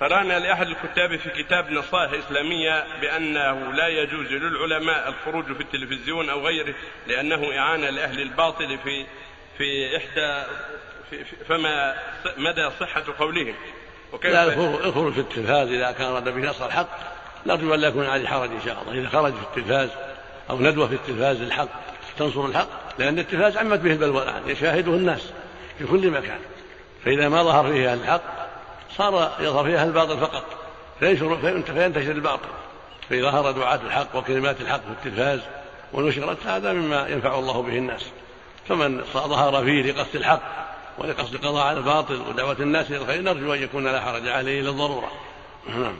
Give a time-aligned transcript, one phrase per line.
[0.00, 6.46] قرانا لأحد الكتاب في كتاب نصائح إسلامية بأنه لا يجوز للعلماء الخروج في التلفزيون أو
[6.46, 6.74] غيره
[7.06, 9.06] لأنه إعانة لأهل الباطل في
[9.58, 10.42] في إحدى
[11.10, 11.94] في فما
[12.36, 13.54] مدى صحة قولهم.
[14.12, 14.44] وكيف لا
[14.84, 16.88] الخروج في التلفاز إذا كان أراد به نصر الحق.
[17.46, 19.00] نرجو أن لا يكون عليه حرج إن شاء الله.
[19.00, 19.90] إذا خرج في التلفاز
[20.50, 21.68] أو ندوة في التلفاز الحق
[22.18, 22.68] تنصر الحق
[22.98, 25.32] لأن التلفاز عمت به البلوى الآن يشاهده الناس
[25.78, 26.38] في كل مكان.
[27.04, 28.33] فإذا ما ظهر فيه الحق
[28.96, 30.44] صار يظهر فيه أهل الباطل فقط.
[31.00, 32.48] فينتشر الباطل.
[33.10, 35.40] فإذا ظهر دعاة الحق وكلمات الحق في التلفاز
[35.92, 38.02] ونشرت هذا مما ينفع الله به الناس.
[38.68, 40.42] فمن ظهر فيه لقصد الحق
[40.98, 45.12] ولقصد القضاء على الباطل ودعوة الناس إلى الخير نرجو أن يكون لا حرج عليه للضرورة.
[45.68, 45.96] نعم.